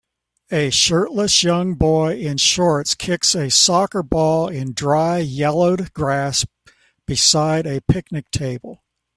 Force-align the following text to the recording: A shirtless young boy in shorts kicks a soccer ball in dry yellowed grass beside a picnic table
A 0.49 0.71
shirtless 0.71 1.43
young 1.43 1.75
boy 1.75 2.15
in 2.17 2.37
shorts 2.37 2.95
kicks 2.95 3.35
a 3.35 3.51
soccer 3.51 4.01
ball 4.01 4.47
in 4.47 4.73
dry 4.73 5.19
yellowed 5.19 5.93
grass 5.93 6.43
beside 7.05 7.67
a 7.67 7.81
picnic 7.81 8.31
table 8.31 8.81